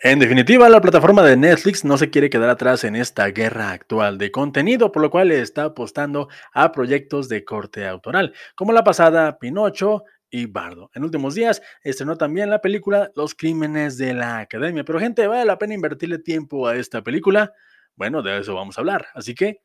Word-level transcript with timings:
En 0.00 0.20
definitiva, 0.20 0.68
la 0.68 0.80
plataforma 0.80 1.24
de 1.24 1.36
Netflix 1.36 1.84
no 1.84 1.98
se 1.98 2.08
quiere 2.08 2.30
quedar 2.30 2.50
atrás 2.50 2.84
en 2.84 2.94
esta 2.94 3.26
guerra 3.30 3.72
actual 3.72 4.16
de 4.16 4.30
contenido, 4.30 4.92
por 4.92 5.02
lo 5.02 5.10
cual 5.10 5.32
está 5.32 5.64
apostando 5.64 6.28
a 6.52 6.70
proyectos 6.70 7.28
de 7.28 7.44
corte 7.44 7.84
autoral, 7.84 8.32
como 8.54 8.72
la 8.72 8.84
pasada 8.84 9.40
Pinocho 9.40 10.04
y 10.30 10.46
Bardo. 10.46 10.88
En 10.94 11.02
últimos 11.02 11.34
días 11.34 11.60
estrenó 11.82 12.16
también 12.16 12.48
la 12.48 12.60
película 12.60 13.10
Los 13.16 13.34
Crímenes 13.34 13.98
de 13.98 14.14
la 14.14 14.38
Academia. 14.38 14.84
Pero 14.84 15.00
gente, 15.00 15.26
¿vale 15.26 15.44
la 15.44 15.58
pena 15.58 15.74
invertirle 15.74 16.20
tiempo 16.20 16.68
a 16.68 16.76
esta 16.76 17.02
película? 17.02 17.52
Bueno, 17.96 18.22
de 18.22 18.38
eso 18.38 18.54
vamos 18.54 18.78
a 18.78 18.82
hablar. 18.82 19.08
Así 19.14 19.34
que, 19.34 19.62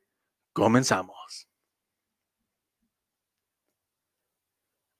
comenzamos. 0.51 1.47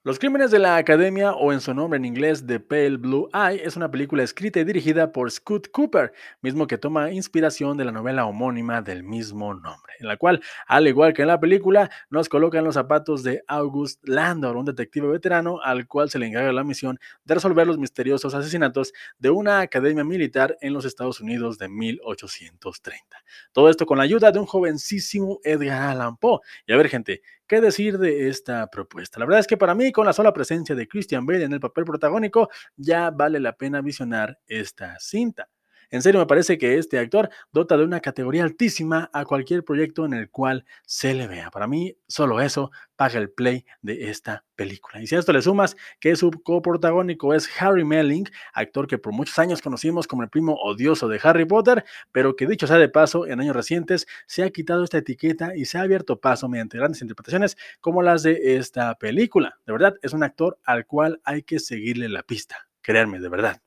Los 0.05 0.19
Crímenes 0.19 0.51
de 0.51 0.59
la 0.59 0.75
Academia, 0.75 1.31
o 1.31 1.53
en 1.53 1.61
su 1.61 1.73
nombre 1.73 1.95
en 1.95 2.03
inglés 2.03 2.45
The 2.45 2.59
Pale 2.59 2.97
Blue 2.97 3.29
Eye, 3.33 3.63
es 3.63 3.77
una 3.77 3.89
película 3.89 4.21
escrita 4.21 4.59
y 4.59 4.65
dirigida 4.65 5.13
por 5.13 5.31
Scott 5.31 5.69
Cooper, 5.71 6.11
mismo 6.41 6.67
que 6.67 6.77
toma 6.77 7.13
inspiración 7.13 7.77
de 7.77 7.85
la 7.85 7.93
novela 7.93 8.25
homónima 8.25 8.81
del 8.81 9.01
mismo 9.03 9.53
nombre, 9.53 9.93
en 10.01 10.09
la 10.09 10.17
cual, 10.17 10.41
al 10.67 10.89
igual 10.89 11.13
que 11.13 11.21
en 11.21 11.29
la 11.29 11.39
película, 11.39 11.89
nos 12.09 12.27
coloca 12.27 12.57
en 12.57 12.65
los 12.65 12.73
zapatos 12.73 13.23
de 13.23 13.45
August 13.47 14.05
Landor, 14.05 14.57
un 14.57 14.65
detective 14.65 15.07
veterano 15.07 15.61
al 15.63 15.87
cual 15.87 16.09
se 16.09 16.19
le 16.19 16.27
encarga 16.27 16.51
la 16.51 16.65
misión 16.65 16.99
de 17.23 17.35
resolver 17.35 17.65
los 17.65 17.77
misteriosos 17.77 18.33
asesinatos 18.33 18.91
de 19.19 19.29
una 19.29 19.61
academia 19.61 20.03
militar 20.03 20.57
en 20.59 20.73
los 20.73 20.83
Estados 20.83 21.21
Unidos 21.21 21.57
de 21.57 21.69
1830. 21.69 23.23
Todo 23.53 23.69
esto 23.69 23.85
con 23.85 23.99
la 23.99 24.03
ayuda 24.03 24.33
de 24.33 24.39
un 24.39 24.47
jovencísimo 24.47 25.39
Edgar 25.45 25.91
Allan 25.91 26.17
Poe. 26.17 26.41
Y 26.67 26.73
a 26.73 26.75
ver, 26.75 26.89
gente, 26.89 27.21
¿Qué 27.53 27.61
decir 27.61 27.99
de 27.99 28.29
esta 28.29 28.65
propuesta? 28.65 29.19
La 29.19 29.27
verdad 29.27 29.41
es 29.41 29.45
que 29.45 29.57
para 29.57 29.75
mí, 29.75 29.91
con 29.91 30.07
la 30.07 30.13
sola 30.13 30.33
presencia 30.33 30.73
de 30.73 30.87
Christian 30.87 31.23
Bale 31.23 31.43
en 31.43 31.53
el 31.53 31.59
papel 31.59 31.83
protagónico, 31.83 32.49
ya 32.75 33.11
vale 33.11 33.39
la 33.39 33.55
pena 33.55 33.79
visionar 33.79 34.39
esta 34.47 34.97
cinta. 34.99 35.47
En 35.93 36.01
serio, 36.01 36.19
me 36.19 36.25
parece 36.25 36.57
que 36.57 36.79
este 36.79 36.97
actor 36.97 37.29
dota 37.51 37.77
de 37.77 37.83
una 37.83 37.99
categoría 37.99 38.43
altísima 38.43 39.11
a 39.13 39.25
cualquier 39.25 39.63
proyecto 39.63 40.05
en 40.05 40.13
el 40.13 40.31
cual 40.31 40.65
se 40.87 41.13
le 41.13 41.27
vea. 41.27 41.51
Para 41.51 41.67
mí, 41.67 41.95
solo 42.07 42.41
eso 42.41 42.71
paga 42.95 43.19
el 43.19 43.29
play 43.29 43.63
de 43.83 44.09
esta 44.09 44.43
película. 44.55 45.03
Y 45.03 45.05
si 45.05 45.15
a 45.15 45.19
esto 45.19 45.31
le 45.31 45.43
sumas 45.43 45.77
que 45.99 46.15
su 46.15 46.31
coprotagónico 46.31 47.35
es 47.35 47.47
Harry 47.61 47.85
Melling, 47.85 48.25
actor 48.55 48.87
que 48.87 48.97
por 48.97 49.13
muchos 49.13 49.37
años 49.37 49.61
conocimos 49.61 50.07
como 50.07 50.23
el 50.23 50.29
primo 50.29 50.55
odioso 50.55 51.07
de 51.07 51.19
Harry 51.21 51.45
Potter, 51.45 51.85
pero 52.11 52.35
que 52.35 52.47
dicho 52.47 52.65
sea 52.65 52.79
de 52.79 52.89
paso, 52.89 53.27
en 53.27 53.39
años 53.39 53.55
recientes 53.55 54.07
se 54.25 54.41
ha 54.41 54.49
quitado 54.49 54.83
esta 54.83 54.97
etiqueta 54.97 55.55
y 55.55 55.65
se 55.65 55.77
ha 55.77 55.81
abierto 55.81 56.19
paso 56.19 56.49
mediante 56.49 56.79
grandes 56.79 57.03
interpretaciones 57.03 57.55
como 57.81 58.01
las 58.01 58.23
de 58.23 58.55
esta 58.55 58.95
película. 58.95 59.59
De 59.67 59.73
verdad, 59.73 59.93
es 60.01 60.13
un 60.13 60.23
actor 60.23 60.57
al 60.63 60.87
cual 60.87 61.21
hay 61.23 61.43
que 61.43 61.59
seguirle 61.59 62.09
la 62.09 62.23
pista. 62.23 62.67
Créanme, 62.81 63.19
de 63.19 63.29
verdad. 63.29 63.61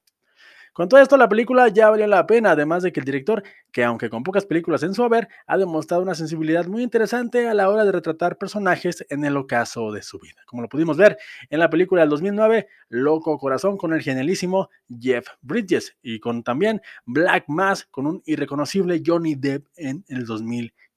Con 0.76 0.90
todo 0.90 1.00
esto, 1.00 1.16
la 1.16 1.26
película 1.26 1.68
ya 1.68 1.88
valió 1.88 2.06
la 2.06 2.26
pena, 2.26 2.50
además 2.50 2.82
de 2.82 2.92
que 2.92 3.00
el 3.00 3.06
director, 3.06 3.42
que 3.72 3.82
aunque 3.82 4.10
con 4.10 4.22
pocas 4.22 4.44
películas 4.44 4.82
en 4.82 4.92
su 4.92 5.02
haber, 5.02 5.26
ha 5.46 5.56
demostrado 5.56 6.02
una 6.02 6.14
sensibilidad 6.14 6.66
muy 6.66 6.82
interesante 6.82 7.48
a 7.48 7.54
la 7.54 7.70
hora 7.70 7.82
de 7.82 7.92
retratar 7.92 8.36
personajes 8.36 9.02
en 9.08 9.24
el 9.24 9.38
ocaso 9.38 9.90
de 9.90 10.02
su 10.02 10.18
vida. 10.18 10.42
Como 10.44 10.60
lo 10.60 10.68
pudimos 10.68 10.98
ver 10.98 11.16
en 11.48 11.60
la 11.60 11.70
película 11.70 12.02
del 12.02 12.10
2009, 12.10 12.68
Loco 12.90 13.38
Corazón, 13.38 13.78
con 13.78 13.94
el 13.94 14.02
genialísimo 14.02 14.68
Jeff 15.00 15.26
Bridges, 15.40 15.96
y 16.02 16.20
con 16.20 16.42
también 16.42 16.82
Black 17.06 17.44
Mass, 17.48 17.86
con 17.90 18.06
un 18.06 18.22
irreconocible 18.26 19.02
Johnny 19.02 19.34
Depp 19.34 19.68
en 19.76 20.04
el 20.08 20.26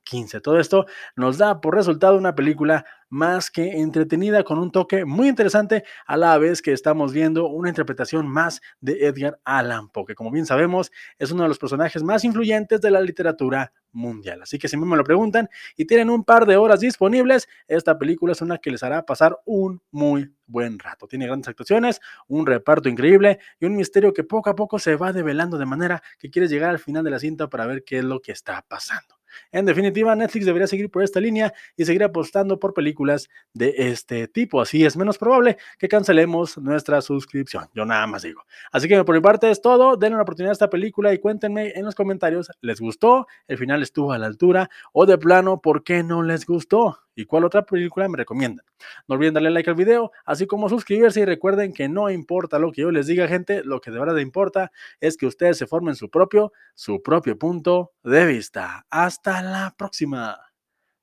2015. 0.10 0.42
Todo 0.42 0.60
esto 0.60 0.86
nos 1.16 1.38
da 1.38 1.62
por 1.62 1.76
resultado 1.76 2.18
una 2.18 2.36
película 2.36 2.86
más 3.10 3.50
que 3.50 3.80
entretenida 3.80 4.44
con 4.44 4.60
un 4.60 4.72
toque 4.72 5.04
muy 5.04 5.28
interesante 5.28 5.84
a 6.06 6.16
la 6.16 6.38
vez 6.38 6.62
que 6.62 6.74
estamos 6.74 7.12
viendo 7.12 7.48
una 7.48 7.70
interpretación 7.70 8.28
más 8.28 8.62
de 8.82 9.08
Edgar 9.08 9.40
Allan 9.44 9.90
Poe, 9.90 10.06
que 10.06 10.16
como 10.16 10.30
bien 10.30 10.46
sabemos 10.46 10.92
es 11.18 11.32
uno 11.32 11.44
de 11.44 11.50
los 11.50 11.58
personajes 11.58 12.04
más 12.04 12.24
influyentes 12.24 12.80
de 12.82 12.92
la 12.92 13.02
literatura 13.02 13.74
mundial. 13.92 14.44
Así 14.44 14.60
que 14.60 14.68
si 14.68 14.78
me 14.78 14.96
lo 14.96 15.04
preguntan 15.04 15.50
y 15.76 15.86
tienen 15.86 16.12
un 16.12 16.24
par 16.24 16.46
de 16.46 16.58
horas 16.58 16.82
disponibles, 16.82 17.50
esta 17.68 17.98
película 17.98 18.34
es 18.34 18.42
una 18.42 18.60
que 18.60 18.70
les 18.70 18.84
hará 18.84 19.04
pasar 19.06 19.40
un 19.46 19.82
muy 19.90 20.32
buen 20.46 20.78
rato. 20.78 21.08
Tiene 21.08 21.26
grandes 21.26 21.48
actuaciones, 21.48 22.00
un 22.28 22.46
reparto 22.46 22.90
increíble 22.90 23.40
y 23.60 23.66
un 23.66 23.76
misterio 23.76 24.14
que 24.14 24.24
poco 24.24 24.52
a 24.52 24.56
poco 24.56 24.78
se 24.78 24.96
va 24.96 25.12
develando 25.14 25.58
de 25.58 25.66
manera 25.66 26.04
que 26.20 26.30
quieres 26.30 26.52
llegar 26.52 26.70
al 26.70 26.80
final 26.80 27.04
de 27.04 27.10
la 27.10 27.20
cinta 27.20 27.50
para 27.50 27.66
ver 27.66 27.84
qué 27.84 28.00
es 28.00 28.04
lo 28.04 28.22
que 28.22 28.32
está 28.32 28.64
pasando. 28.68 29.19
En 29.52 29.66
definitiva, 29.66 30.16
Netflix 30.16 30.46
debería 30.46 30.68
seguir 30.68 30.90
por 30.90 31.04
esta 31.04 31.20
línea 31.20 31.54
y 31.76 31.86
seguir 31.86 32.04
apostando 32.04 32.60
por 32.60 32.74
películas 32.74 33.30
de 33.54 33.74
este 33.78 34.28
tipo. 34.28 34.62
Así 34.62 34.86
es 34.86 34.98
menos 34.98 35.18
probable 35.18 35.58
que 35.78 35.88
cancelemos 35.88 36.58
nuestra 36.58 37.02
suscripción. 37.02 37.68
Yo 37.74 37.86
nada 37.86 38.08
más 38.08 38.24
digo. 38.24 38.44
Así 38.72 38.88
que 38.88 39.04
por 39.04 39.16
mi 39.16 39.22
parte 39.22 39.50
es 39.50 39.62
todo. 39.62 39.98
Denle 39.98 40.16
una 40.16 40.24
oportunidad 40.24 40.52
a 40.52 40.54
esta 40.54 40.70
película 40.70 41.14
y 41.14 41.20
cuéntenme 41.20 41.72
en 41.76 41.86
los 41.86 41.96
comentarios, 41.96 42.52
¿les 42.62 42.80
gustó? 42.80 43.28
¿El 43.48 43.58
final 43.58 43.82
estuvo 43.82 44.12
a 44.12 44.18
la 44.18 44.28
altura? 44.28 44.70
¿O 44.94 45.06
de 45.06 45.18
plano, 45.18 45.62
por 45.62 45.84
qué 45.84 46.04
no 46.04 46.24
les 46.24 46.46
gustó? 46.46 47.00
¿Y 47.20 47.26
cuál 47.26 47.44
otra 47.44 47.66
película 47.66 48.08
me 48.08 48.16
recomiendan? 48.16 48.66
No 49.06 49.16
olviden 49.16 49.34
darle 49.34 49.50
like 49.50 49.70
al 49.70 49.76
video, 49.76 50.14
así 50.24 50.48
como 50.48 50.70
suscribirse 50.70 51.20
y 51.20 51.26
recuerden 51.26 51.74
que 51.74 51.90
no 51.90 52.10
importa 52.10 52.60
lo 52.60 52.72
que 52.72 52.84
yo 52.84 52.92
les 52.92 53.08
diga, 53.08 53.28
gente, 53.28 53.62
lo 53.66 53.82
que 53.82 53.92
de 53.92 54.00
verdad 54.00 54.16
importa 54.20 54.72
es 55.02 55.18
que 55.18 55.26
ustedes 55.26 55.58
se 55.58 55.68
formen 55.68 55.96
su 55.96 56.10
propio, 56.10 56.54
su 56.76 57.04
propio 57.04 57.38
punto 57.38 57.92
de 58.04 58.26
vista. 58.26 58.86
Hasta 58.90 59.42
la 59.42 59.76
próxima. 59.78 60.40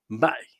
Bye. 0.08 0.55